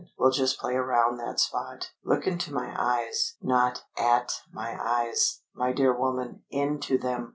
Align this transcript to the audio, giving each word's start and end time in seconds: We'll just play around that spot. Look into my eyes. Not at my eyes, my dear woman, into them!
We'll 0.17 0.31
just 0.31 0.57
play 0.57 0.73
around 0.73 1.17
that 1.17 1.39
spot. 1.39 1.91
Look 2.03 2.25
into 2.25 2.51
my 2.51 2.73
eyes. 2.75 3.35
Not 3.39 3.83
at 3.95 4.31
my 4.51 4.75
eyes, 4.83 5.41
my 5.53 5.73
dear 5.73 5.95
woman, 5.95 6.41
into 6.49 6.97
them! 6.97 7.29